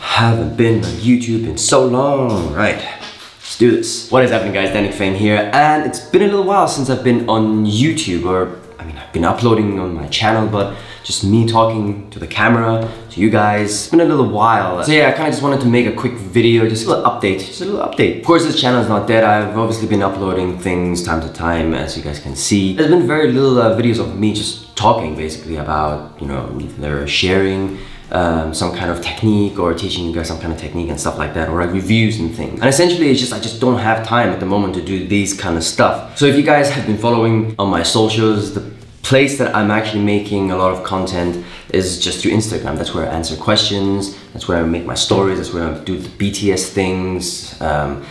Haven't 0.00 0.56
been 0.56 0.78
on 0.78 0.90
YouTube 1.02 1.46
in 1.46 1.58
so 1.58 1.84
long. 1.84 2.54
Right, 2.54 2.76
let's 2.78 3.58
do 3.58 3.70
this. 3.70 4.10
What 4.10 4.24
is 4.24 4.30
happening, 4.30 4.54
guys? 4.54 4.72
Danny 4.72 4.90
Fame 4.90 5.14
here, 5.14 5.50
and 5.52 5.84
it's 5.84 6.00
been 6.00 6.22
a 6.22 6.26
little 6.26 6.44
while 6.44 6.68
since 6.68 6.88
I've 6.88 7.04
been 7.04 7.28
on 7.28 7.66
YouTube, 7.66 8.24
or 8.24 8.58
I 8.78 8.84
mean, 8.84 8.96
I've 8.96 9.12
been 9.12 9.24
uploading 9.24 9.78
on 9.78 9.94
my 9.94 10.06
channel, 10.08 10.48
but 10.48 10.74
just 11.04 11.22
me 11.22 11.46
talking 11.46 12.10
to 12.10 12.18
the 12.18 12.26
camera, 12.26 12.90
to 13.10 13.20
you 13.20 13.28
guys. 13.28 13.70
It's 13.70 13.88
been 13.88 14.00
a 14.00 14.06
little 14.06 14.28
while. 14.28 14.82
So 14.82 14.90
yeah, 14.90 15.08
I 15.08 15.12
kind 15.12 15.28
of 15.28 15.34
just 15.34 15.42
wanted 15.42 15.60
to 15.60 15.66
make 15.66 15.86
a 15.86 15.92
quick 15.92 16.14
video, 16.14 16.66
just 16.66 16.86
a 16.86 16.88
little 16.88 17.04
update, 17.04 17.40
just 17.40 17.60
a 17.60 17.66
little 17.66 17.86
update. 17.86 18.20
Of 18.20 18.24
course, 18.24 18.44
this 18.44 18.58
channel 18.58 18.80
is 18.80 18.88
not 18.88 19.06
dead. 19.06 19.22
I've 19.22 19.56
obviously 19.56 19.86
been 19.86 20.02
uploading 20.02 20.58
things 20.58 21.04
time 21.04 21.20
to 21.20 21.32
time, 21.32 21.74
as 21.74 21.96
you 21.96 22.02
guys 22.02 22.18
can 22.18 22.34
see. 22.34 22.74
There's 22.74 22.90
been 22.90 23.06
very 23.06 23.30
little 23.30 23.60
uh, 23.60 23.76
videos 23.78 24.00
of 24.00 24.18
me 24.18 24.32
just 24.32 24.74
talking 24.76 25.14
basically 25.14 25.56
about, 25.56 26.20
you 26.22 26.26
know, 26.26 26.58
either 26.58 27.06
sharing 27.06 27.78
um, 28.10 28.54
some 28.54 28.74
kind 28.74 28.90
of 28.90 29.02
technique 29.02 29.58
or 29.58 29.74
teaching 29.74 30.06
you 30.06 30.14
guys 30.14 30.28
some 30.28 30.40
kind 30.40 30.52
of 30.52 30.58
technique 30.58 30.88
and 30.88 31.00
stuff 31.00 31.18
like 31.18 31.34
that 31.34 31.48
or 31.48 31.64
like 31.64 31.72
reviews 31.72 32.20
and 32.20 32.34
things 32.34 32.60
and 32.60 32.68
essentially 32.68 33.10
it's 33.10 33.18
just 33.18 33.32
I 33.32 33.40
just 33.40 33.60
don't 33.60 33.78
have 33.78 34.06
time 34.06 34.28
at 34.28 34.40
the 34.40 34.46
moment 34.46 34.74
to 34.74 34.82
do 34.82 35.08
these 35.08 35.32
kind 35.32 35.56
of 35.56 35.64
stuff 35.64 36.16
so 36.16 36.26
if 36.26 36.36
you 36.36 36.42
guys 36.42 36.70
have 36.70 36.86
been 36.86 36.98
following 36.98 37.54
on 37.58 37.70
my 37.70 37.82
socials 37.82 38.54
the 38.54 38.60
place 39.04 39.38
that 39.38 39.54
I'm 39.54 39.70
actually 39.70 40.02
making 40.02 40.50
a 40.50 40.56
lot 40.56 40.72
of 40.72 40.82
content 40.82 41.44
is 41.72 42.02
just 42.02 42.22
through 42.22 42.32
Instagram. 42.32 42.76
That's 42.76 42.94
where 42.94 43.06
I 43.06 43.12
answer 43.12 43.36
questions. 43.36 44.18
That's 44.32 44.48
where 44.48 44.58
I 44.58 44.64
make 44.64 44.86
my 44.86 44.94
stories. 44.94 45.38
That's 45.38 45.52
where 45.52 45.68
I 45.68 45.78
do 45.84 45.96
the 45.98 46.08
BTS 46.08 46.70
things. 46.70 47.60
Um, 47.60 48.04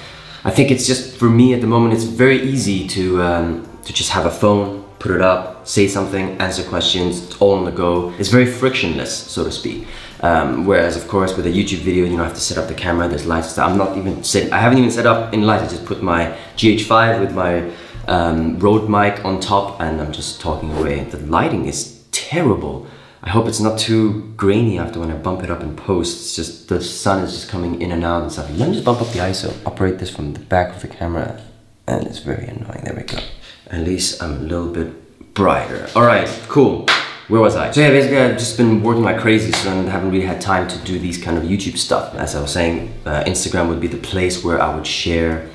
I 0.45 0.51
think 0.51 0.71
it's 0.71 0.85
just 0.85 1.17
for 1.17 1.29
me 1.29 1.53
at 1.53 1.61
the 1.61 1.67
moment. 1.67 1.93
It's 1.93 2.03
very 2.03 2.41
easy 2.41 2.87
to 2.89 3.21
um, 3.21 3.69
to 3.85 3.91
just 3.91 4.11
have 4.11 4.25
a 4.25 4.31
phone, 4.31 4.83
put 4.99 5.11
it 5.11 5.21
up, 5.21 5.67
say 5.67 5.87
something, 5.87 6.37
answer 6.39 6.63
questions. 6.63 7.23
It's 7.23 7.41
all 7.41 7.57
on 7.57 7.65
the 7.65 7.71
go. 7.71 8.13
It's 8.19 8.29
very 8.29 8.45
frictionless, 8.45 9.13
so 9.13 9.43
to 9.43 9.51
speak. 9.51 9.87
Um, 10.21 10.65
whereas, 10.65 10.95
of 10.95 11.07
course, 11.09 11.35
with 11.35 11.45
a 11.47 11.49
YouTube 11.49 11.79
video, 11.79 12.05
you 12.05 12.17
I 12.21 12.23
have 12.23 12.33
to 12.33 12.39
set 12.39 12.57
up 12.57 12.67
the 12.69 12.73
camera. 12.73 13.09
There's 13.09 13.25
lights. 13.25 13.57
I'm 13.57 13.77
not 13.77 13.97
even 13.97 14.23
set. 14.23 14.53
I 14.53 14.59
haven't 14.59 14.77
even 14.77 14.91
set 14.91 15.05
up 15.05 15.33
any 15.33 15.43
lights. 15.43 15.63
I 15.63 15.67
just 15.67 15.85
put 15.85 16.01
my 16.01 16.37
GH5 16.55 17.19
with 17.19 17.33
my 17.33 17.71
um, 18.07 18.59
Rode 18.59 18.89
mic 18.89 19.23
on 19.23 19.39
top 19.39 19.79
and 19.81 20.01
I'm 20.01 20.11
just 20.11 20.41
talking 20.41 20.71
away. 20.73 21.03
The 21.03 21.17
lighting 21.19 21.65
is 21.65 22.03
terrible. 22.11 22.87
I 23.21 23.29
hope 23.29 23.47
it's 23.47 23.61
not 23.61 23.79
too 23.79 24.33
grainy 24.35 24.77
after 24.77 24.99
when 24.99 25.09
I 25.09 25.15
bump 25.15 25.43
it 25.43 25.49
up 25.49 25.61
in 25.61 25.75
post. 25.75 26.17
It's 26.17 26.35
just 26.35 26.67
the 26.67 26.81
sun 26.81 27.23
is 27.23 27.31
just 27.31 27.49
coming 27.49 27.81
in 27.81 27.91
and 27.91 28.03
out 28.03 28.23
and 28.23 28.31
stuff. 28.31 28.49
Let 28.57 28.69
me 28.69 28.73
just 28.73 28.85
bump 28.85 29.01
up 29.01 29.07
the 29.09 29.19
ISO, 29.19 29.53
operate 29.65 29.99
this 29.99 30.09
from 30.09 30.33
the 30.33 30.39
back 30.39 30.75
of 30.75 30.81
the 30.81 30.89
camera 30.89 31.41
and 31.87 32.05
it's 32.05 32.19
very 32.19 32.45
annoying. 32.45 32.81
There 32.83 32.95
we 32.95 33.03
go. 33.03 33.19
At 33.67 33.81
least 33.81 34.21
I'm 34.21 34.33
a 34.33 34.39
little 34.39 34.67
bit 34.69 35.33
brighter. 35.33 35.87
All 35.95 36.05
right, 36.05 36.27
cool. 36.49 36.85
Where 37.29 37.39
was 37.39 37.55
I? 37.55 37.71
So 37.71 37.79
yeah, 37.79 37.91
basically 37.91 38.17
I've 38.17 38.37
just 38.37 38.57
been 38.57 38.83
working 38.83 39.03
like 39.03 39.19
crazy 39.19 39.53
so 39.53 39.71
I 39.71 39.75
haven't 39.83 40.11
really 40.11 40.25
had 40.25 40.41
time 40.41 40.67
to 40.67 40.77
do 40.79 40.99
these 40.99 41.17
kind 41.17 41.37
of 41.37 41.45
YouTube 41.45 41.77
stuff. 41.77 42.13
As 42.15 42.35
I 42.35 42.41
was 42.41 42.51
saying, 42.51 42.93
uh, 43.05 43.23
Instagram 43.23 43.69
would 43.69 43.79
be 43.79 43.87
the 43.87 43.97
place 43.97 44.43
where 44.43 44.61
I 44.61 44.75
would 44.75 44.85
share 44.85 45.49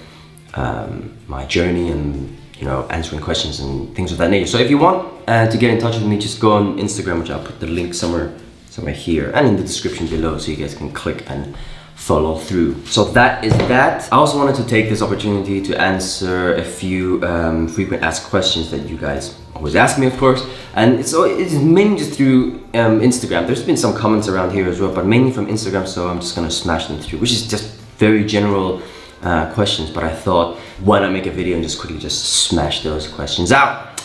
um, 0.54 1.14
my 1.26 1.44
journey 1.44 1.90
and 1.90 2.37
you 2.58 2.66
know 2.66 2.86
answering 2.90 3.20
questions 3.20 3.60
and 3.60 3.94
things 3.94 4.12
of 4.12 4.18
that 4.18 4.30
nature. 4.30 4.46
So 4.46 4.58
if 4.58 4.70
you 4.70 4.78
want 4.78 5.06
uh, 5.28 5.48
to 5.48 5.58
get 5.58 5.70
in 5.70 5.78
touch 5.78 5.94
with 5.94 6.06
me, 6.06 6.18
just 6.18 6.40
go 6.40 6.52
on 6.52 6.78
Instagram, 6.78 7.20
which 7.20 7.30
I'll 7.30 7.44
put 7.44 7.60
the 7.60 7.66
link 7.66 7.94
somewhere 7.94 8.32
somewhere 8.70 8.94
here 8.94 9.30
and 9.34 9.46
in 9.46 9.56
the 9.56 9.62
description 9.62 10.06
below, 10.06 10.38
so 10.38 10.50
you 10.50 10.56
guys 10.56 10.74
can 10.74 10.92
click 10.92 11.28
and 11.30 11.56
follow 11.98 12.38
through. 12.38 12.86
So 12.86 13.04
that 13.04 13.44
is 13.44 13.52
that. 13.66 14.10
I 14.12 14.16
also 14.16 14.38
wanted 14.38 14.54
to 14.56 14.64
take 14.64 14.88
this 14.88 15.02
opportunity 15.02 15.60
to 15.62 15.80
answer 15.80 16.54
a 16.54 16.64
few 16.64 17.22
um, 17.24 17.68
frequent 17.68 18.02
asked 18.02 18.30
questions 18.30 18.70
that 18.70 18.88
you 18.88 18.96
guys 18.96 19.36
always 19.54 19.74
ask 19.74 19.98
me, 19.98 20.06
of 20.06 20.16
course. 20.16 20.46
And 20.74 21.00
it's, 21.00 21.12
it's 21.12 21.54
mainly 21.54 21.98
just 21.98 22.12
through 22.16 22.60
um, 22.74 23.00
Instagram. 23.00 23.46
There's 23.46 23.64
been 23.64 23.76
some 23.76 23.94
comments 23.94 24.28
around 24.28 24.52
here 24.52 24.68
as 24.68 24.80
well, 24.80 24.94
but 24.94 25.06
mainly 25.06 25.32
from 25.32 25.46
Instagram, 25.48 25.88
so 25.88 26.08
I'm 26.08 26.20
just 26.20 26.36
gonna 26.36 26.50
smash 26.50 26.86
them 26.86 27.00
through, 27.00 27.18
which 27.18 27.32
is 27.32 27.46
just 27.48 27.74
very 27.98 28.24
general 28.24 28.80
uh, 29.22 29.52
questions, 29.52 29.90
but 29.90 30.04
I 30.04 30.14
thought, 30.14 30.56
why 30.80 31.00
not 31.00 31.12
make 31.12 31.26
a 31.26 31.30
video 31.30 31.54
and 31.54 31.62
just 31.62 31.80
quickly 31.80 31.98
just 31.98 32.24
smash 32.24 32.82
those 32.82 33.08
questions 33.08 33.52
out? 33.52 34.00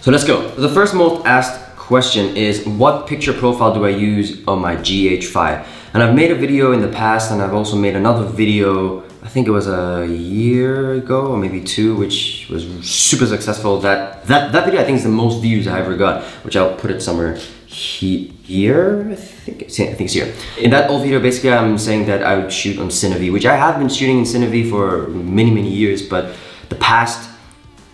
So 0.00 0.10
let's 0.10 0.24
go. 0.24 0.48
The 0.50 0.68
first 0.68 0.94
most 0.94 1.24
asked 1.26 1.76
question 1.76 2.36
is, 2.36 2.66
what 2.66 3.06
picture 3.06 3.32
profile 3.32 3.74
do 3.74 3.84
I 3.84 3.90
use 3.90 4.42
on 4.46 4.60
my 4.60 4.76
GH5? 4.76 5.66
And 5.94 6.02
I've 6.02 6.14
made 6.14 6.30
a 6.30 6.34
video 6.34 6.72
in 6.72 6.80
the 6.80 6.88
past 6.88 7.32
and 7.32 7.40
I've 7.40 7.54
also 7.54 7.76
made 7.76 7.96
another 7.96 8.24
video, 8.24 9.00
I 9.22 9.28
think 9.28 9.48
it 9.48 9.50
was 9.50 9.66
a 9.66 10.06
year 10.06 10.92
ago 10.94 11.28
or 11.28 11.38
maybe 11.38 11.64
two, 11.64 11.96
which 11.96 12.46
was 12.50 12.64
super 12.86 13.26
successful. 13.26 13.80
That, 13.80 14.26
that, 14.26 14.52
that 14.52 14.64
video 14.66 14.80
I 14.80 14.84
think 14.84 14.98
is 14.98 15.04
the 15.04 15.08
most 15.08 15.40
views 15.40 15.66
I 15.66 15.80
ever 15.80 15.96
got, 15.96 16.22
which 16.44 16.56
I'll 16.56 16.74
put 16.76 16.90
it 16.90 17.00
somewhere 17.00 17.38
here, 18.48 19.06
I 19.10 19.14
think, 19.14 19.62
I 19.64 19.66
think 19.66 20.00
it's 20.00 20.14
here. 20.14 20.32
In 20.56 20.70
that 20.70 20.88
old 20.88 21.02
video, 21.02 21.20
basically 21.20 21.52
I'm 21.52 21.76
saying 21.76 22.06
that 22.06 22.22
I 22.22 22.38
would 22.38 22.50
shoot 22.50 22.78
on 22.78 22.88
Cine-V, 22.88 23.30
which 23.30 23.44
I 23.44 23.54
have 23.54 23.78
been 23.78 23.90
shooting 23.90 24.18
in 24.20 24.24
Cine-V 24.24 24.70
for 24.70 25.08
many, 25.08 25.50
many 25.50 25.70
years, 25.70 26.00
but 26.00 26.34
the 26.70 26.76
past 26.76 27.28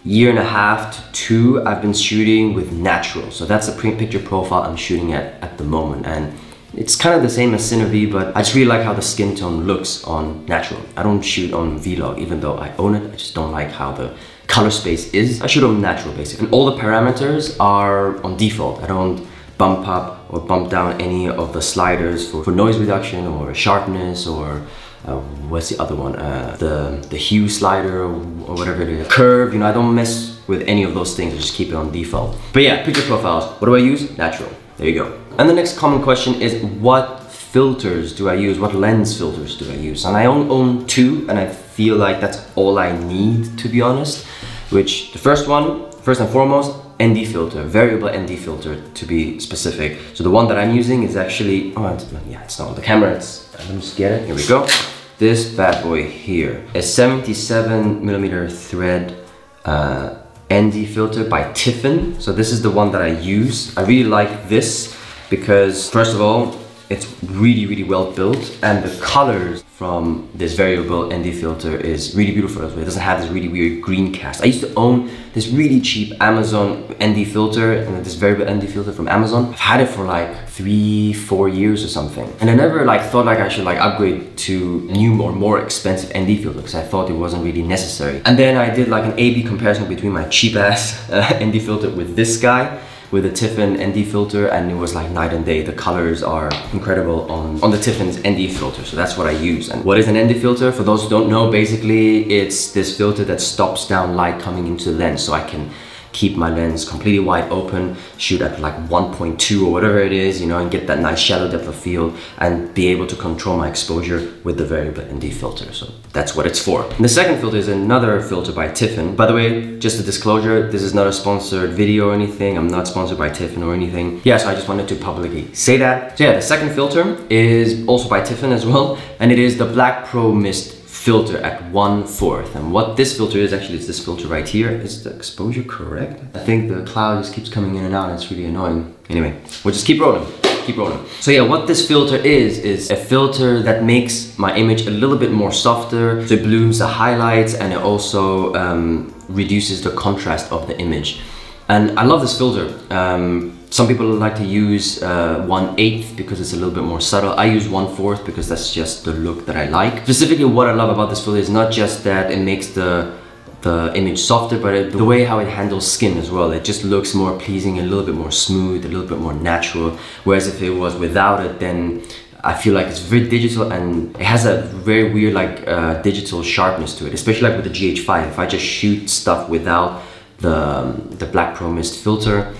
year 0.04 0.30
and 0.30 0.38
a 0.38 0.44
half 0.44 0.94
to 0.94 1.12
two, 1.12 1.66
I've 1.66 1.82
been 1.82 1.92
shooting 1.92 2.54
with 2.54 2.70
natural. 2.70 3.32
So 3.32 3.46
that's 3.46 3.66
the 3.66 3.74
picture 4.00 4.20
profile 4.20 4.62
I'm 4.62 4.76
shooting 4.76 5.12
at 5.12 5.42
at 5.42 5.58
the 5.58 5.64
moment. 5.64 6.06
And 6.06 6.32
it's 6.76 6.94
kind 6.94 7.16
of 7.16 7.22
the 7.22 7.30
same 7.30 7.52
as 7.54 7.62
Cine-V, 7.68 8.06
but 8.06 8.36
I 8.36 8.40
just 8.42 8.54
really 8.54 8.68
like 8.68 8.82
how 8.82 8.94
the 8.94 9.02
skin 9.02 9.34
tone 9.34 9.64
looks 9.64 10.04
on 10.04 10.46
natural. 10.46 10.80
I 10.96 11.02
don't 11.02 11.22
shoot 11.22 11.52
on 11.52 11.80
Vlog, 11.80 12.18
even 12.18 12.38
though 12.40 12.58
I 12.58 12.68
own 12.76 12.94
it. 12.94 13.02
I 13.12 13.16
just 13.16 13.34
don't 13.34 13.50
like 13.50 13.72
how 13.72 13.90
the 13.90 14.14
color 14.46 14.70
space 14.70 15.12
is. 15.12 15.42
I 15.42 15.48
shoot 15.48 15.64
on 15.64 15.80
natural, 15.80 16.14
basically. 16.14 16.46
And 16.46 16.54
all 16.54 16.66
the 16.66 16.80
parameters 16.80 17.56
are 17.58 18.22
on 18.22 18.36
default. 18.36 18.84
I 18.84 18.86
don't 18.86 19.26
bump 19.58 19.88
up 19.88 20.13
or 20.28 20.40
bump 20.40 20.70
down 20.70 21.00
any 21.00 21.28
of 21.28 21.52
the 21.52 21.62
sliders 21.62 22.30
for, 22.30 22.42
for 22.44 22.50
noise 22.50 22.78
reduction 22.78 23.26
or 23.26 23.54
sharpness 23.54 24.26
or 24.26 24.66
uh, 25.06 25.20
what's 25.48 25.68
the 25.68 25.80
other 25.82 25.94
one? 25.94 26.16
Uh, 26.16 26.56
the, 26.58 27.06
the 27.08 27.16
hue 27.16 27.48
slider 27.48 28.04
or, 28.04 28.18
whatever 28.54 28.82
it 28.82 28.88
is. 28.88 29.08
Curve, 29.08 29.52
you 29.52 29.60
know, 29.60 29.66
I 29.66 29.72
don't 29.72 29.94
mess 29.94 30.40
with 30.46 30.62
any 30.62 30.82
of 30.82 30.94
those 30.94 31.14
things. 31.16 31.34
I 31.34 31.36
just 31.36 31.54
keep 31.54 31.68
it 31.68 31.74
on 31.74 31.92
default. 31.92 32.36
But 32.52 32.62
yeah, 32.62 32.84
picture 32.84 33.02
profiles. 33.02 33.44
What 33.60 33.66
do 33.66 33.74
I 33.74 33.78
use? 33.78 34.16
Natural. 34.16 34.50
There 34.76 34.88
you 34.88 34.94
go. 34.94 35.20
And 35.38 35.48
the 35.48 35.54
next 35.54 35.76
common 35.76 36.02
question 36.02 36.40
is 36.40 36.62
what 36.64 37.24
filters 37.30 38.14
do 38.14 38.28
I 38.28 38.34
use? 38.34 38.58
What 38.58 38.74
lens 38.74 39.16
filters 39.16 39.56
do 39.56 39.70
I 39.70 39.74
use? 39.74 40.04
And 40.04 40.16
I 40.16 40.26
only 40.26 40.48
own 40.50 40.86
two 40.86 41.26
and 41.28 41.38
I 41.38 41.46
feel 41.46 41.96
like 41.96 42.20
that's 42.20 42.44
all 42.56 42.78
I 42.78 42.96
need 42.96 43.58
to 43.58 43.68
be 43.68 43.80
honest. 43.80 44.26
Which 44.70 45.12
the 45.12 45.18
first 45.18 45.46
one, 45.46 45.90
first 46.04 46.20
and 46.20 46.28
foremost, 46.28 46.76
ND 47.02 47.26
filter, 47.26 47.62
variable 47.64 48.10
ND 48.10 48.38
filter 48.38 48.78
to 48.90 49.06
be 49.06 49.40
specific. 49.40 49.98
So 50.12 50.22
the 50.22 50.30
one 50.30 50.46
that 50.48 50.58
I'm 50.58 50.76
using 50.76 51.02
is 51.02 51.16
actually, 51.16 51.74
oh 51.76 51.86
it's, 51.94 52.04
yeah, 52.28 52.42
it's 52.42 52.58
not 52.58 52.68
on 52.68 52.74
the 52.74 52.82
camera, 52.82 53.14
it's, 53.14 53.50
let 53.58 53.70
me 53.70 53.80
just 53.80 53.96
get 53.96 54.12
it, 54.12 54.26
here 54.26 54.34
we 54.34 54.46
go. 54.46 54.68
This 55.16 55.54
bad 55.54 55.82
boy 55.82 56.02
here, 56.06 56.62
a 56.74 56.82
77 56.82 58.04
millimeter 58.04 58.50
thread 58.50 59.16
uh, 59.64 60.18
ND 60.52 60.86
filter 60.86 61.24
by 61.24 61.44
Tiffen. 61.52 62.20
So 62.20 62.32
this 62.32 62.52
is 62.52 62.60
the 62.60 62.70
one 62.70 62.92
that 62.92 63.00
I 63.00 63.18
use. 63.18 63.74
I 63.78 63.82
really 63.86 64.10
like 64.10 64.46
this 64.46 64.94
because 65.30 65.88
first 65.88 66.14
of 66.14 66.20
all, 66.20 66.60
it's 66.90 67.06
really, 67.22 67.64
really 67.64 67.84
well 67.84 68.12
built 68.12 68.58
and 68.62 68.84
the 68.84 68.94
colors 69.00 69.63
from 69.76 70.28
this 70.34 70.54
variable 70.54 71.10
ND 71.12 71.34
filter 71.34 71.76
is 71.76 72.14
really 72.14 72.30
beautiful 72.30 72.62
as 72.62 72.70
well. 72.72 72.82
It 72.82 72.84
doesn't 72.84 73.02
have 73.02 73.20
this 73.20 73.28
really 73.28 73.48
weird 73.48 73.82
green 73.82 74.12
cast. 74.12 74.40
I 74.40 74.44
used 74.44 74.60
to 74.60 74.72
own 74.76 75.10
this 75.32 75.48
really 75.48 75.80
cheap 75.80 76.12
Amazon 76.20 76.94
ND 77.02 77.26
filter 77.26 77.72
and 77.72 78.06
this 78.06 78.14
variable 78.14 78.46
ND 78.54 78.70
filter 78.70 78.92
from 78.92 79.08
Amazon. 79.08 79.46
I've 79.46 79.58
had 79.58 79.80
it 79.80 79.88
for 79.88 80.04
like 80.04 80.48
three, 80.48 81.12
four 81.12 81.48
years 81.48 81.82
or 81.82 81.88
something. 81.88 82.32
And 82.40 82.50
I 82.50 82.54
never 82.54 82.84
like 82.84 83.02
thought 83.02 83.26
like 83.26 83.40
I 83.40 83.48
should 83.48 83.64
like 83.64 83.80
upgrade 83.80 84.36
to 84.46 84.82
new 84.82 85.20
or 85.20 85.32
more 85.32 85.58
expensive 85.58 86.10
ND 86.16 86.40
filter 86.40 86.60
because 86.60 86.76
I 86.76 86.82
thought 86.82 87.10
it 87.10 87.14
wasn't 87.14 87.42
really 87.42 87.62
necessary. 87.62 88.22
And 88.24 88.38
then 88.38 88.56
I 88.56 88.72
did 88.72 88.86
like 88.86 89.04
an 89.04 89.18
A-B 89.18 89.42
comparison 89.42 89.88
between 89.88 90.12
my 90.12 90.24
cheap 90.28 90.54
ass 90.54 91.10
uh, 91.10 91.40
ND 91.42 91.60
filter 91.60 91.90
with 91.90 92.14
this 92.14 92.36
guy 92.36 92.80
with 93.10 93.26
a 93.26 93.30
Tiffen 93.30 93.76
ND 93.78 94.06
filter 94.06 94.48
and 94.48 94.70
it 94.70 94.74
was 94.74 94.94
like 94.94 95.10
night 95.10 95.32
and 95.32 95.44
day. 95.44 95.62
The 95.62 95.72
colors 95.72 96.22
are 96.22 96.50
incredible 96.72 97.30
on, 97.30 97.62
on 97.62 97.70
the 97.70 97.76
Tiffen's 97.76 98.18
ND 98.18 98.56
filter. 98.56 98.84
So 98.84 98.96
that's 98.96 99.16
what 99.16 99.26
I 99.26 99.32
use. 99.32 99.70
And 99.70 99.84
what 99.84 99.98
is 99.98 100.08
an 100.08 100.16
ND 100.16 100.40
filter? 100.40 100.72
For 100.72 100.82
those 100.82 101.04
who 101.04 101.08
don't 101.08 101.28
know, 101.28 101.50
basically 101.50 102.30
it's 102.30 102.72
this 102.72 102.96
filter 102.96 103.24
that 103.24 103.40
stops 103.40 103.86
down 103.86 104.16
light 104.16 104.40
coming 104.40 104.66
into 104.66 104.92
the 104.92 104.98
lens 104.98 105.22
so 105.22 105.32
I 105.32 105.42
can 105.42 105.70
keep 106.14 106.36
my 106.36 106.48
lens 106.48 106.88
completely 106.88 107.18
wide 107.18 107.50
open, 107.50 107.96
shoot 108.16 108.40
at 108.40 108.60
like 108.60 108.74
1.2 108.88 109.66
or 109.66 109.70
whatever 109.70 109.98
it 109.98 110.12
is, 110.12 110.40
you 110.40 110.46
know, 110.46 110.58
and 110.58 110.70
get 110.70 110.86
that 110.86 111.00
nice 111.00 111.18
shallow 111.18 111.50
depth 111.50 111.66
of 111.66 111.74
field 111.74 112.16
and 112.38 112.72
be 112.72 112.86
able 112.86 113.06
to 113.06 113.16
control 113.16 113.58
my 113.58 113.68
exposure 113.68 114.32
with 114.44 114.56
the 114.56 114.64
variable 114.64 115.04
ND 115.14 115.34
filter. 115.34 115.72
So 115.72 115.92
that's 116.12 116.34
what 116.36 116.46
it's 116.46 116.60
for. 116.60 116.84
And 116.84 117.04
the 117.04 117.08
second 117.08 117.40
filter 117.40 117.56
is 117.56 117.68
another 117.68 118.22
filter 118.22 118.52
by 118.52 118.68
Tiffen. 118.68 119.16
By 119.16 119.26
the 119.26 119.34
way, 119.34 119.78
just 119.78 120.00
a 120.00 120.02
disclosure, 120.02 120.70
this 120.70 120.82
is 120.82 120.94
not 120.94 121.06
a 121.06 121.12
sponsored 121.12 121.70
video 121.70 122.10
or 122.10 122.14
anything. 122.14 122.56
I'm 122.56 122.68
not 122.68 122.86
sponsored 122.86 123.18
by 123.18 123.28
Tiffen 123.28 123.62
or 123.62 123.74
anything. 123.74 124.20
Yeah, 124.24 124.36
so 124.36 124.48
I 124.48 124.54
just 124.54 124.68
wanted 124.68 124.88
to 124.88 124.96
publicly 124.96 125.52
say 125.54 125.76
that. 125.78 126.16
So 126.16 126.24
yeah, 126.24 126.36
the 126.36 126.42
second 126.42 126.70
filter 126.70 127.18
is 127.28 127.86
also 127.88 128.08
by 128.08 128.20
Tiffen 128.20 128.52
as 128.52 128.64
well, 128.64 128.98
and 129.18 129.32
it 129.32 129.38
is 129.38 129.58
the 129.58 129.66
Black 129.66 130.06
Pro 130.06 130.32
Mist 130.32 130.73
filter 131.04 131.36
at 131.42 131.62
one 131.70 132.06
fourth. 132.06 132.56
And 132.56 132.72
what 132.72 132.96
this 132.96 133.14
filter 133.14 133.36
is 133.36 133.52
actually 133.52 133.76
is 133.76 133.86
this 133.86 134.02
filter 134.02 134.26
right 134.26 134.48
here. 134.48 134.70
Is 134.70 135.04
the 135.04 135.14
exposure 135.14 135.62
correct? 135.62 136.18
I 136.34 136.38
think 136.38 136.70
the 136.70 136.82
cloud 136.90 137.22
just 137.22 137.34
keeps 137.34 137.50
coming 137.50 137.74
in 137.76 137.84
and 137.84 137.94
out 137.94 138.08
and 138.08 138.18
it's 138.18 138.30
really 138.30 138.46
annoying. 138.46 138.94
Anyway, 139.10 139.38
we'll 139.62 139.74
just 139.74 139.86
keep 139.86 140.00
rolling. 140.00 140.26
keep 140.64 140.78
rolling. 140.78 141.04
So 141.20 141.30
yeah, 141.30 141.42
what 141.42 141.66
this 141.66 141.86
filter 141.86 142.16
is, 142.16 142.58
is 142.58 142.90
a 142.90 142.96
filter 142.96 143.60
that 143.62 143.84
makes 143.84 144.38
my 144.38 144.56
image 144.56 144.86
a 144.86 144.90
little 144.90 145.18
bit 145.18 145.30
more 145.30 145.52
softer. 145.52 146.26
So 146.26 146.36
it 146.36 146.42
blooms 146.42 146.78
the 146.78 146.86
highlights 146.86 147.52
and 147.52 147.74
it 147.74 147.80
also 147.80 148.54
um, 148.54 149.14
reduces 149.28 149.82
the 149.82 149.90
contrast 149.90 150.50
of 150.50 150.66
the 150.68 150.78
image. 150.78 151.20
And 151.68 151.98
I 152.00 152.04
love 152.04 152.22
this 152.22 152.38
filter. 152.38 152.66
Um, 152.88 153.53
some 153.74 153.88
people 153.88 154.06
like 154.06 154.36
to 154.36 154.44
use 154.44 155.02
uh, 155.02 155.44
1 155.46 155.76
8th 155.76 156.16
because 156.16 156.40
it's 156.40 156.52
a 156.52 156.56
little 156.56 156.72
bit 156.72 156.84
more 156.84 157.00
subtle. 157.00 157.32
I 157.32 157.46
use 157.46 157.68
1 157.68 157.96
4th 157.96 158.24
because 158.24 158.48
that's 158.48 158.72
just 158.72 159.04
the 159.04 159.12
look 159.12 159.46
that 159.46 159.56
I 159.56 159.66
like. 159.66 160.04
Specifically 160.04 160.44
what 160.44 160.68
I 160.68 160.74
love 160.74 160.90
about 160.90 161.10
this 161.10 161.24
filter 161.24 161.40
is 161.40 161.50
not 161.50 161.72
just 161.72 162.04
that 162.04 162.30
it 162.30 162.38
makes 162.38 162.68
the 162.68 163.18
the 163.62 163.90
image 163.96 164.20
softer, 164.20 164.58
but 164.58 164.74
it, 164.74 164.92
the 164.92 165.04
way 165.04 165.24
how 165.24 165.38
it 165.40 165.48
handles 165.48 165.90
skin 165.90 166.18
as 166.18 166.30
well. 166.30 166.52
It 166.52 166.64
just 166.64 166.84
looks 166.84 167.14
more 167.14 167.36
pleasing, 167.44 167.80
a 167.80 167.82
little 167.82 168.04
bit 168.04 168.14
more 168.14 168.30
smooth, 168.30 168.84
a 168.84 168.88
little 168.88 169.08
bit 169.08 169.18
more 169.18 169.32
natural. 169.32 169.98
Whereas 170.22 170.46
if 170.46 170.62
it 170.62 170.70
was 170.70 170.94
without 170.94 171.44
it, 171.44 171.58
then 171.58 172.04
I 172.44 172.54
feel 172.54 172.74
like 172.74 172.86
it's 172.86 173.00
very 173.00 173.26
digital 173.26 173.72
and 173.72 174.14
it 174.16 174.26
has 174.34 174.44
a 174.44 174.62
very 174.90 175.12
weird 175.14 175.34
like 175.34 175.66
uh, 175.66 175.94
digital 176.02 176.42
sharpness 176.44 176.96
to 176.98 177.06
it, 177.06 177.14
especially 177.14 177.48
like 177.48 177.56
with 177.60 177.66
the 177.70 177.76
GH5. 177.78 178.28
If 178.28 178.38
I 178.38 178.46
just 178.46 178.64
shoot 178.64 179.10
stuff 179.10 179.48
without 179.48 180.02
the, 180.38 180.54
um, 180.54 181.08
the 181.20 181.26
black 181.26 181.56
pro 181.56 181.72
mist 181.72 182.04
filter, 182.04 182.54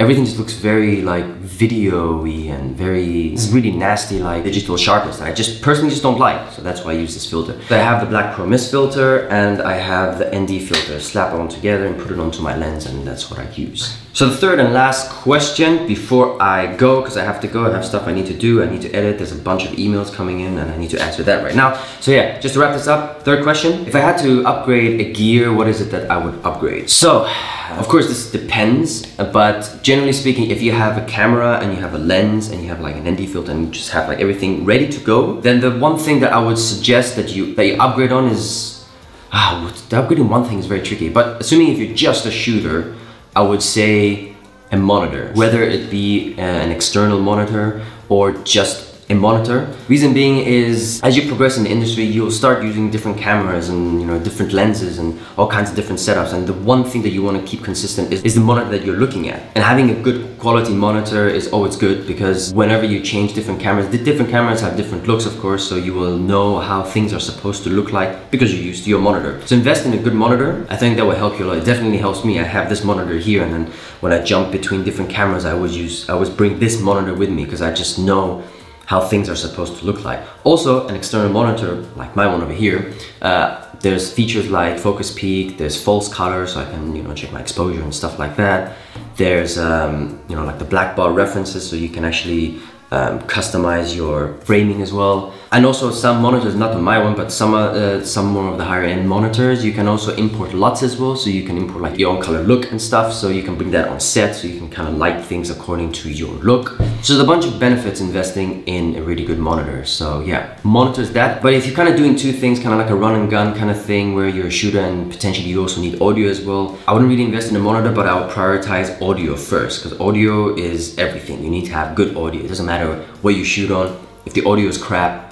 everything 0.00 0.24
just 0.24 0.38
looks 0.38 0.52
very 0.52 1.02
like 1.02 1.24
video-y 1.24 2.54
and 2.54 2.76
very 2.76 3.32
it's 3.32 3.48
really 3.48 3.72
nasty 3.72 4.20
like 4.20 4.44
digital 4.44 4.76
sharpness 4.76 5.18
that 5.18 5.26
I 5.26 5.32
just 5.32 5.60
personally 5.60 5.90
just 5.90 6.04
don't 6.04 6.20
like. 6.20 6.52
So 6.52 6.62
that's 6.62 6.84
why 6.84 6.92
I 6.92 6.94
use 6.94 7.14
this 7.14 7.28
filter. 7.28 7.58
I 7.70 7.78
have 7.78 8.00
the 8.00 8.06
black 8.06 8.34
pro 8.34 8.46
mist 8.46 8.70
filter 8.70 9.28
and 9.28 9.60
I 9.60 9.74
have 9.74 10.18
the 10.20 10.26
ND 10.38 10.62
filter. 10.62 11.00
Slap 11.00 11.34
it 11.34 11.40
on 11.40 11.48
together 11.48 11.86
and 11.86 11.98
put 11.98 12.12
it 12.12 12.20
onto 12.20 12.42
my 12.42 12.56
lens 12.56 12.86
and 12.86 13.04
that's 13.04 13.28
what 13.28 13.40
I 13.40 13.50
use. 13.50 13.98
So 14.12 14.28
the 14.28 14.36
third 14.36 14.60
and 14.60 14.72
last 14.72 15.10
question 15.10 15.88
before 15.88 16.40
I 16.40 16.76
go 16.76 17.00
because 17.00 17.16
I 17.16 17.24
have 17.24 17.40
to 17.40 17.48
go 17.48 17.66
I 17.68 17.72
have 17.72 17.84
stuff 17.84 18.06
I 18.06 18.12
need 18.12 18.26
to 18.26 18.34
do 18.34 18.62
I 18.62 18.70
need 18.70 18.82
to 18.82 18.92
edit 18.92 19.18
there's 19.18 19.32
a 19.32 19.42
bunch 19.50 19.64
of 19.64 19.72
emails 19.72 20.14
coming 20.14 20.40
in 20.40 20.58
and 20.58 20.70
I 20.70 20.76
need 20.76 20.90
to 20.90 21.02
answer 21.02 21.24
that 21.24 21.42
right 21.42 21.56
now. 21.56 21.74
So 22.00 22.12
yeah 22.12 22.38
just 22.38 22.54
to 22.54 22.60
wrap 22.60 22.72
this 22.72 22.86
up 22.86 23.24
third 23.24 23.42
question. 23.42 23.84
If 23.86 23.96
I 23.96 24.00
had 24.00 24.18
to 24.18 24.46
upgrade 24.46 25.00
a 25.00 25.12
gear 25.12 25.52
what 25.52 25.66
is 25.66 25.80
it 25.80 25.90
that 25.90 26.08
I 26.08 26.18
would 26.24 26.38
upgrade? 26.44 26.88
So 26.88 27.26
of 27.70 27.88
course 27.88 28.08
this 28.08 28.30
depends 28.30 29.06
but 29.16 29.78
generally 29.82 30.12
speaking 30.12 30.50
if 30.50 30.62
you 30.62 30.72
have 30.72 30.96
a 30.96 31.04
camera 31.06 31.58
and 31.60 31.74
you 31.74 31.80
have 31.80 31.94
a 31.94 31.98
lens 31.98 32.48
and 32.50 32.62
you 32.62 32.68
have 32.68 32.80
like 32.80 32.96
an 32.96 33.08
ND 33.08 33.28
filter 33.28 33.52
and 33.52 33.66
you 33.66 33.70
just 33.70 33.90
have 33.90 34.08
like 34.08 34.20
everything 34.20 34.64
ready 34.64 34.88
to 34.88 35.00
go 35.00 35.40
then 35.40 35.60
the 35.60 35.70
one 35.78 35.98
thing 35.98 36.20
that 36.20 36.32
I 36.32 36.38
would 36.38 36.58
suggest 36.58 37.16
that 37.16 37.28
you 37.34 37.54
that 37.56 37.66
you 37.66 37.76
upgrade 37.80 38.12
on 38.12 38.28
is 38.28 38.86
ah, 39.32 39.72
the 39.90 39.96
upgrading 39.96 40.28
one 40.28 40.44
thing 40.44 40.58
is 40.58 40.66
very 40.66 40.82
tricky 40.82 41.08
but 41.08 41.40
assuming 41.40 41.68
if 41.68 41.78
you're 41.78 41.94
just 41.94 42.24
a 42.24 42.30
shooter 42.30 42.94
I 43.36 43.42
would 43.42 43.62
say 43.62 44.34
a 44.70 44.76
monitor. 44.76 45.32
Whether 45.34 45.62
it 45.62 45.90
be 45.90 46.34
uh, 46.38 46.42
an 46.42 46.70
external 46.70 47.20
monitor 47.20 47.84
or 48.08 48.32
just 48.32 48.87
monitor. 49.16 49.74
Reason 49.88 50.12
being 50.12 50.38
is 50.38 51.00
as 51.02 51.16
you 51.16 51.26
progress 51.26 51.56
in 51.56 51.64
the 51.64 51.70
industry, 51.70 52.04
you'll 52.04 52.30
start 52.30 52.62
using 52.62 52.90
different 52.90 53.18
cameras 53.18 53.68
and 53.68 54.00
you 54.00 54.06
know 54.06 54.18
different 54.18 54.52
lenses 54.52 54.98
and 54.98 55.18
all 55.36 55.48
kinds 55.48 55.70
of 55.70 55.76
different 55.76 56.00
setups. 56.00 56.32
And 56.32 56.46
the 56.46 56.52
one 56.52 56.84
thing 56.84 57.02
that 57.02 57.10
you 57.10 57.22
want 57.22 57.40
to 57.40 57.46
keep 57.46 57.64
consistent 57.64 58.12
is, 58.12 58.22
is 58.22 58.34
the 58.34 58.40
monitor 58.40 58.70
that 58.70 58.84
you're 58.84 58.96
looking 58.96 59.28
at. 59.28 59.40
And 59.54 59.64
having 59.64 59.90
a 59.90 60.02
good 60.02 60.38
quality 60.38 60.72
monitor 60.72 61.28
is 61.28 61.48
always 61.48 61.76
good 61.76 62.06
because 62.06 62.52
whenever 62.52 62.84
you 62.84 63.00
change 63.00 63.34
different 63.34 63.60
cameras, 63.60 63.88
the 63.88 64.02
different 64.02 64.30
cameras 64.30 64.60
have 64.60 64.76
different 64.76 65.06
looks, 65.06 65.26
of 65.26 65.38
course, 65.40 65.68
so 65.68 65.76
you 65.76 65.94
will 65.94 66.16
know 66.16 66.58
how 66.58 66.82
things 66.82 67.12
are 67.12 67.20
supposed 67.20 67.64
to 67.64 67.70
look 67.70 67.92
like 67.92 68.30
because 68.30 68.52
you're 68.54 68.62
used 68.62 68.84
to 68.84 68.90
your 68.90 69.00
monitor. 69.00 69.44
So 69.46 69.56
invest 69.56 69.86
in 69.86 69.92
a 69.94 69.98
good 69.98 70.14
monitor. 70.14 70.66
I 70.70 70.76
think 70.76 70.96
that 70.96 71.04
will 71.04 71.16
help 71.16 71.38
you 71.38 71.46
a 71.46 71.48
lot. 71.48 71.58
It 71.58 71.64
definitely 71.64 71.98
helps 71.98 72.24
me. 72.24 72.38
I 72.38 72.44
have 72.44 72.68
this 72.68 72.84
monitor 72.84 73.18
here, 73.18 73.42
and 73.42 73.52
then 73.52 73.66
when 74.00 74.12
I 74.12 74.22
jump 74.22 74.52
between 74.52 74.84
different 74.84 75.10
cameras, 75.10 75.44
I 75.44 75.52
always 75.52 75.76
use, 75.76 76.08
I 76.08 76.12
always 76.12 76.30
bring 76.30 76.58
this 76.58 76.80
monitor 76.80 77.14
with 77.14 77.30
me 77.30 77.44
because 77.44 77.62
I 77.62 77.72
just 77.72 77.98
know 77.98 78.44
how 78.88 79.00
things 79.02 79.28
are 79.28 79.36
supposed 79.36 79.76
to 79.78 79.84
look 79.84 80.02
like. 80.02 80.18
Also, 80.44 80.88
an 80.88 80.94
external 80.96 81.30
monitor, 81.30 81.74
like 81.94 82.16
my 82.16 82.26
one 82.26 82.40
over 82.42 82.54
here, 82.54 82.94
uh, 83.20 83.62
there's 83.80 84.10
features 84.10 84.48
like 84.50 84.78
focus 84.78 85.12
peak, 85.14 85.58
there's 85.58 85.76
false 85.80 86.08
color, 86.08 86.46
so 86.46 86.60
I 86.60 86.64
can 86.64 86.96
you 86.96 87.02
know 87.02 87.12
check 87.12 87.30
my 87.30 87.40
exposure 87.40 87.82
and 87.82 87.94
stuff 87.94 88.18
like 88.18 88.34
that. 88.36 88.78
There's 89.16 89.58
um, 89.58 90.18
you 90.26 90.36
know 90.36 90.44
like 90.44 90.58
the 90.58 90.64
black 90.64 90.96
bar 90.96 91.12
references, 91.12 91.68
so 91.68 91.76
you 91.76 91.90
can 91.90 92.02
actually 92.02 92.60
um, 92.90 93.20
customize 93.36 93.94
your 93.94 94.38
framing 94.48 94.80
as 94.80 94.90
well. 94.90 95.34
And 95.50 95.64
also 95.64 95.90
some 95.90 96.20
monitors, 96.20 96.54
not 96.54 96.72
on 96.72 96.82
my 96.82 96.98
one, 96.98 97.14
but 97.14 97.32
some 97.32 97.54
uh, 97.54 98.04
some 98.04 98.26
more 98.26 98.48
of 98.48 98.58
the 98.58 98.64
higher 98.64 98.84
end 98.84 99.08
monitors, 99.08 99.64
you 99.64 99.72
can 99.72 99.88
also 99.88 100.14
import 100.16 100.52
LUTs 100.52 100.82
as 100.82 100.98
well. 100.98 101.16
So 101.16 101.30
you 101.30 101.42
can 101.42 101.56
import 101.56 101.80
like 101.80 101.98
your 101.98 102.10
own 102.12 102.20
color 102.20 102.42
look 102.42 102.70
and 102.70 102.80
stuff. 102.80 103.14
So 103.14 103.30
you 103.30 103.42
can 103.42 103.56
bring 103.56 103.70
that 103.70 103.88
on 103.88 103.98
set, 103.98 104.36
so 104.36 104.46
you 104.46 104.58
can 104.58 104.68
kind 104.68 104.88
of 104.88 104.96
light 104.96 105.24
things 105.24 105.48
according 105.48 105.92
to 105.92 106.10
your 106.10 106.34
look. 106.44 106.76
So 107.02 107.14
there's 107.14 107.20
a 107.20 107.26
bunch 107.26 107.46
of 107.46 107.58
benefits 107.58 108.00
investing 108.00 108.62
in 108.64 108.96
a 108.96 109.02
really 109.02 109.24
good 109.24 109.38
monitor. 109.38 109.86
So 109.86 110.20
yeah, 110.20 110.58
monitors 110.64 111.12
that. 111.12 111.40
But 111.40 111.54
if 111.54 111.66
you're 111.66 111.74
kind 111.74 111.88
of 111.88 111.96
doing 111.96 112.14
two 112.14 112.32
things, 112.32 112.60
kind 112.60 112.74
of 112.74 112.78
like 112.78 112.90
a 112.90 112.96
run 112.96 113.14
and 113.14 113.30
gun 113.30 113.56
kind 113.56 113.70
of 113.70 113.82
thing, 113.82 114.14
where 114.14 114.28
you're 114.28 114.48
a 114.48 114.50
shooter 114.50 114.80
and 114.80 115.10
potentially 115.10 115.48
you 115.48 115.62
also 115.62 115.80
need 115.80 116.02
audio 116.02 116.28
as 116.28 116.42
well, 116.42 116.78
I 116.86 116.92
wouldn't 116.92 117.08
really 117.08 117.24
invest 117.24 117.48
in 117.48 117.56
a 117.56 117.60
monitor, 117.60 117.90
but 117.90 118.06
I 118.06 118.20
would 118.20 118.30
prioritize 118.30 119.00
audio 119.00 119.34
first 119.34 119.82
because 119.82 119.98
audio 119.98 120.54
is 120.56 120.98
everything. 120.98 121.42
You 121.42 121.48
need 121.48 121.64
to 121.66 121.72
have 121.72 121.96
good 121.96 122.14
audio. 122.18 122.44
It 122.44 122.48
doesn't 122.48 122.66
matter 122.66 122.96
what 123.22 123.34
you 123.34 123.44
shoot 123.44 123.70
on. 123.70 123.98
If 124.26 124.34
the 124.34 124.44
audio 124.44 124.68
is 124.68 124.76
crap, 124.76 125.27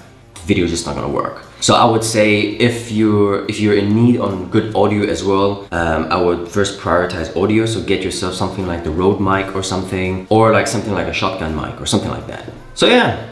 video 0.46 0.64
is 0.64 0.70
just 0.70 0.86
not 0.86 0.94
gonna 0.94 1.16
work. 1.22 1.42
So 1.60 1.74
I 1.74 1.84
would 1.84 2.04
say 2.04 2.28
if 2.70 2.92
you're 2.92 3.44
if 3.50 3.58
you're 3.60 3.76
in 3.76 3.88
need 3.94 4.20
on 4.20 4.48
good 4.50 4.74
audio 4.74 5.02
as 5.14 5.24
well, 5.24 5.66
um, 5.72 6.02
I 6.16 6.18
would 6.26 6.48
first 6.48 6.78
prioritize 6.78 7.28
audio. 7.40 7.66
So 7.66 7.82
get 7.82 8.02
yourself 8.02 8.34
something 8.34 8.66
like 8.66 8.84
the 8.84 8.90
Rode 8.90 9.20
mic 9.20 9.54
or 9.56 9.62
something, 9.62 10.26
or 10.30 10.52
like 10.52 10.66
something 10.66 10.92
like 10.92 11.08
a 11.08 11.16
shotgun 11.20 11.54
mic 11.56 11.80
or 11.80 11.86
something 11.86 12.10
like 12.10 12.26
that. 12.28 12.44
So 12.74 12.86
yeah, 12.86 13.28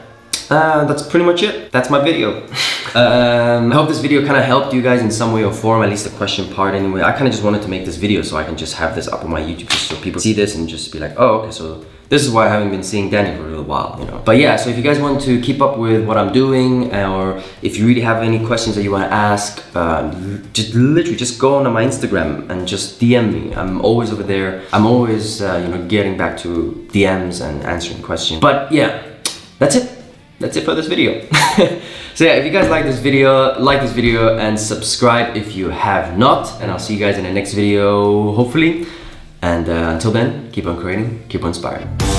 uh, 0.51 0.85
that's 0.85 1.03
pretty 1.03 1.25
much 1.25 1.43
it. 1.43 1.73
That's 1.73 1.91
my 1.91 2.01
video. 2.03 2.43
um, 2.95 3.73
I 3.73 3.75
hope 3.75 3.89
this 3.89 4.01
video 4.01 4.25
kind 4.25 4.37
of 4.37 4.45
helped 4.45 4.75
you 4.75 4.83
guys 4.83 5.01
in 5.01 5.11
some 5.11 5.33
way 5.33 5.45
or 5.45 5.53
form, 5.53 5.83
at 5.83 5.91
least 5.91 6.05
the 6.05 6.17
question 6.17 6.53
part 6.53 6.75
anyway. 6.75 7.03
I 7.03 7.13
kind 7.13 7.27
of 7.27 7.33
just 7.33 7.45
wanted 7.45 7.63
to 7.63 7.69
make 7.69 7.85
this 7.85 7.97
video 7.97 8.23
so 8.23 8.37
I 8.37 8.45
can 8.45 8.57
just 8.57 8.75
have 8.75 8.95
this 8.95 9.09
up 9.09 9.25
on 9.25 9.31
my 9.31 9.41
YouTube 9.41 9.71
just 9.71 9.89
so 9.89 9.97
people 9.97 10.21
see 10.21 10.33
this 10.33 10.55
and 10.55 10.69
just 10.69 10.93
be 10.93 10.99
like, 10.99 11.15
oh, 11.17 11.41
okay, 11.41 11.51
so 11.51 11.85
this 12.09 12.25
is 12.25 12.31
why 12.31 12.47
I 12.47 12.49
haven't 12.49 12.71
been 12.71 12.83
seeing 12.83 13.11
Danny 13.11 13.37
for 13.37 13.45
a 13.45 13.49
little 13.49 13.65
while, 13.65 13.97
you 13.99 14.07
know. 14.07 14.21
But 14.25 14.37
yeah, 14.37 14.57
so 14.57 14.69
if 14.71 14.77
you 14.77 14.83
guys 14.83 14.99
want 14.99 15.23
to 15.23 15.41
keep 15.41 15.63
up 15.63 15.79
with 15.79 16.07
what 16.07 16.19
I'm 16.19 16.33
doing, 16.33 16.95
or 16.95 17.43
if 17.63 17.79
you 17.79 17.87
really 17.87 18.03
have 18.03 18.23
any 18.23 18.45
questions 18.45 18.77
that 18.77 18.83
you 18.83 18.91
want 18.91 19.05
to 19.05 19.15
ask, 19.15 19.65
uh, 19.75 20.13
just 20.53 20.75
literally 20.75 21.17
just 21.17 21.39
go 21.39 21.57
on 21.57 21.73
my 21.73 21.85
Instagram 21.85 22.49
and 22.51 22.69
just 22.69 23.01
DM 23.01 23.33
me. 23.33 23.55
I'm 23.55 23.81
always 23.81 24.13
over 24.13 24.23
there. 24.23 24.63
I'm 24.73 24.87
always, 24.87 25.41
uh, 25.41 25.61
you 25.63 25.69
know, 25.69 25.87
getting 25.89 26.17
back 26.17 26.37
to 26.39 26.87
DMs 26.93 27.41
and 27.45 27.63
answering 27.65 28.03
questions. 28.03 28.41
But 28.41 28.71
yeah, 28.71 29.03
that's 29.59 29.77
it. 29.77 29.91
That's 30.41 30.57
it 30.57 30.65
for 30.65 30.75
this 30.75 30.87
video. 30.87 31.27
so 32.15 32.25
yeah, 32.25 32.35
if 32.35 32.45
you 32.45 32.51
guys 32.51 32.69
like 32.69 32.85
this 32.85 32.99
video, 32.99 33.59
like 33.59 33.81
this 33.81 33.93
video 33.93 34.37
and 34.37 34.61
subscribe 34.61 35.37
if 35.37 35.57
you 35.57 35.71
have 35.71 36.19
not. 36.19 36.61
And 36.61 36.71
I'll 36.71 36.79
see 36.79 36.95
you 36.95 37.01
guys 37.01 37.17
in 37.17 37.25
the 37.25 37.33
next 37.33 37.55
video, 37.55 38.33
hopefully. 38.33 38.87
And 39.45 39.69
uh, 39.69 39.91
until 39.93 40.11
then, 40.11 40.51
keep 40.53 40.67
on 40.67 40.81
creating, 40.81 41.29
keep 41.29 41.43
on 41.43 41.49
inspiring. 41.49 42.14